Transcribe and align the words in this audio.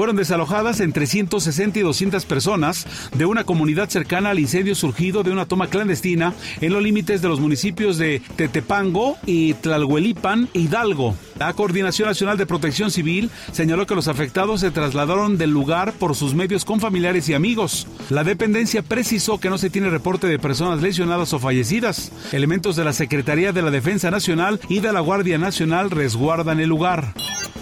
Fueron 0.00 0.16
desalojadas 0.16 0.80
entre 0.80 1.06
160 1.06 1.78
y 1.78 1.82
200 1.82 2.24
personas 2.24 2.86
de 3.14 3.26
una 3.26 3.44
comunidad 3.44 3.90
cercana 3.90 4.30
al 4.30 4.38
incendio 4.38 4.74
surgido 4.74 5.22
de 5.22 5.30
una 5.30 5.44
toma 5.44 5.66
clandestina 5.66 6.32
en 6.62 6.72
los 6.72 6.82
límites 6.82 7.20
de 7.20 7.28
los 7.28 7.38
municipios 7.38 7.98
de 7.98 8.22
Tetepango 8.36 9.18
y 9.26 9.52
Tlalhuelipan 9.52 10.48
Hidalgo. 10.54 11.14
La 11.38 11.52
Coordinación 11.52 12.08
Nacional 12.08 12.38
de 12.38 12.46
Protección 12.46 12.90
Civil 12.90 13.30
señaló 13.52 13.86
que 13.86 13.94
los 13.94 14.08
afectados 14.08 14.62
se 14.62 14.70
trasladaron 14.70 15.36
del 15.36 15.50
lugar 15.50 15.92
por 15.92 16.16
sus 16.16 16.32
medios 16.32 16.64
con 16.64 16.80
familiares 16.80 17.28
y 17.28 17.34
amigos. 17.34 17.86
La 18.08 18.24
dependencia 18.24 18.80
precisó 18.80 19.38
que 19.38 19.50
no 19.50 19.58
se 19.58 19.68
tiene 19.68 19.90
reporte 19.90 20.28
de 20.28 20.38
personas 20.38 20.80
lesionadas 20.80 21.34
o 21.34 21.38
fallecidas. 21.38 22.10
Elementos 22.32 22.74
de 22.74 22.84
la 22.84 22.94
Secretaría 22.94 23.52
de 23.52 23.60
la 23.60 23.70
Defensa 23.70 24.10
Nacional 24.10 24.60
y 24.70 24.80
de 24.80 24.94
la 24.94 25.00
Guardia 25.00 25.36
Nacional 25.36 25.90
resguardan 25.90 26.58
el 26.58 26.70
lugar. 26.70 27.12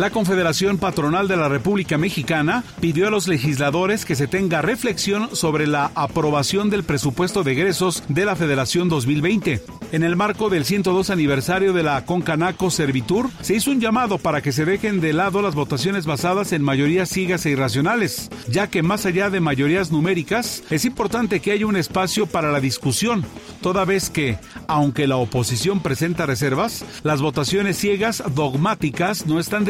La 0.00 0.08
Confederación 0.08 0.78
Patronal 0.78 1.28
de 1.28 1.36
la 1.36 1.50
República 1.50 1.98
Mexicana 1.98 2.64
pidió 2.80 3.06
a 3.06 3.10
los 3.10 3.28
legisladores 3.28 4.06
que 4.06 4.14
se 4.14 4.26
tenga 4.26 4.62
reflexión 4.62 5.36
sobre 5.36 5.66
la 5.66 5.90
aprobación 5.94 6.70
del 6.70 6.84
presupuesto 6.84 7.42
de 7.42 7.52
egresos 7.52 8.02
de 8.08 8.24
la 8.24 8.34
Federación 8.34 8.88
2020. 8.88 9.62
En 9.92 10.02
el 10.02 10.16
marco 10.16 10.48
del 10.48 10.64
102 10.64 11.10
aniversario 11.10 11.74
de 11.74 11.82
la 11.82 12.06
Concanaco 12.06 12.70
Servitur, 12.70 13.28
se 13.42 13.56
hizo 13.56 13.72
un 13.72 13.80
llamado 13.80 14.16
para 14.16 14.40
que 14.40 14.52
se 14.52 14.64
dejen 14.64 15.02
de 15.02 15.12
lado 15.12 15.42
las 15.42 15.54
votaciones 15.54 16.06
basadas 16.06 16.52
en 16.52 16.62
mayorías 16.62 17.10
ciegas 17.10 17.44
e 17.44 17.50
irracionales, 17.50 18.30
ya 18.48 18.68
que 18.68 18.82
más 18.82 19.04
allá 19.04 19.28
de 19.28 19.40
mayorías 19.40 19.90
numéricas, 19.90 20.62
es 20.70 20.86
importante 20.86 21.40
que 21.40 21.50
haya 21.50 21.66
un 21.66 21.76
espacio 21.76 22.26
para 22.26 22.52
la 22.52 22.60
discusión, 22.60 23.26
toda 23.60 23.84
vez 23.84 24.08
que, 24.08 24.38
aunque 24.66 25.06
la 25.06 25.16
oposición 25.16 25.80
presenta 25.80 26.24
reservas, 26.24 26.84
las 27.02 27.20
votaciones 27.20 27.76
ciegas 27.76 28.22
dogmáticas 28.34 29.26
no 29.26 29.40
están 29.40 29.64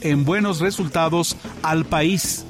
en 0.00 0.24
buenos 0.24 0.58
resultados 0.58 1.36
al 1.62 1.84
país. 1.84 2.44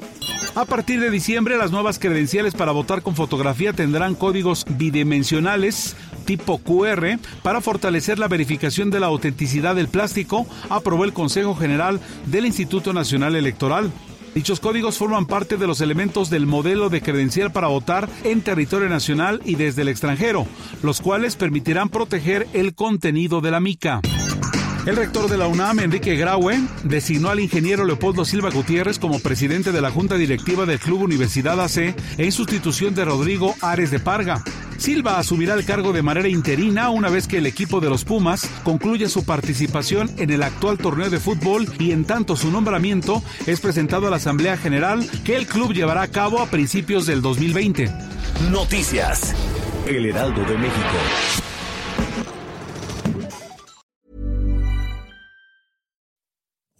A 0.55 0.65
partir 0.65 0.99
de 0.99 1.11
diciembre, 1.11 1.57
las 1.57 1.71
nuevas 1.71 1.99
credenciales 1.99 2.55
para 2.55 2.71
votar 2.71 3.03
con 3.03 3.15
fotografía 3.15 3.71
tendrán 3.71 4.15
códigos 4.15 4.65
bidimensionales 4.67 5.95
tipo 6.25 6.57
QR 6.57 7.19
para 7.43 7.61
fortalecer 7.61 8.17
la 8.17 8.27
verificación 8.27 8.89
de 8.89 8.99
la 8.99 9.07
autenticidad 9.07 9.75
del 9.75 9.89
plástico, 9.89 10.47
aprobó 10.69 11.03
el 11.03 11.13
Consejo 11.13 11.53
General 11.53 11.99
del 12.25 12.47
Instituto 12.47 12.93
Nacional 12.93 13.35
Electoral. 13.35 13.91
Dichos 14.33 14.59
códigos 14.59 14.97
forman 14.97 15.27
parte 15.27 15.57
de 15.57 15.67
los 15.67 15.81
elementos 15.81 16.31
del 16.31 16.47
modelo 16.47 16.89
de 16.89 17.01
credencial 17.01 17.51
para 17.51 17.67
votar 17.67 18.09
en 18.23 18.41
territorio 18.41 18.89
nacional 18.89 19.39
y 19.45 19.53
desde 19.53 19.83
el 19.83 19.89
extranjero, 19.89 20.47
los 20.81 20.99
cuales 20.99 21.35
permitirán 21.35 21.89
proteger 21.89 22.47
el 22.53 22.73
contenido 22.73 23.39
de 23.41 23.51
la 23.51 23.59
mica. 23.59 24.01
El 24.85 24.97
rector 24.97 25.29
de 25.29 25.37
la 25.37 25.47
UNAM, 25.47 25.79
Enrique 25.79 26.17
Graue, 26.17 26.59
designó 26.83 27.29
al 27.29 27.39
ingeniero 27.39 27.85
Leopoldo 27.85 28.25
Silva 28.25 28.49
Gutiérrez 28.49 28.99
como 28.99 29.19
presidente 29.19 29.71
de 29.71 29.79
la 29.79 29.91
Junta 29.91 30.15
Directiva 30.15 30.65
del 30.65 30.77
Club 30.77 31.03
Universidad 31.03 31.61
AC 31.61 31.95
en 32.17 32.31
sustitución 32.33 32.93
de 32.93 33.05
Rodrigo 33.05 33.55
Ares 33.61 33.91
de 33.91 34.01
Parga. 34.01 34.43
Silva 34.77 35.19
asumirá 35.19 35.53
el 35.53 35.63
cargo 35.63 35.93
de 35.93 36.01
manera 36.01 36.27
interina 36.27 36.89
una 36.89 37.09
vez 37.09 37.29
que 37.29 37.37
el 37.37 37.45
equipo 37.45 37.79
de 37.79 37.89
los 37.89 38.03
Pumas 38.03 38.49
concluya 38.65 39.07
su 39.07 39.23
participación 39.23 40.11
en 40.17 40.31
el 40.31 40.43
actual 40.43 40.77
torneo 40.77 41.09
de 41.09 41.21
fútbol 41.21 41.65
y 41.79 41.91
en 41.91 42.03
tanto 42.03 42.35
su 42.35 42.51
nombramiento 42.51 43.23
es 43.45 43.61
presentado 43.61 44.07
a 44.07 44.09
la 44.09 44.17
Asamblea 44.17 44.57
General 44.57 45.09
que 45.23 45.37
el 45.37 45.47
club 45.47 45.71
llevará 45.71 46.01
a 46.01 46.09
cabo 46.09 46.41
a 46.41 46.47
principios 46.47 47.05
del 47.05 47.21
2020. 47.21 47.89
Noticias. 48.51 49.33
El 49.87 50.07
Heraldo 50.07 50.41
de 50.43 50.57
México. 50.57 51.42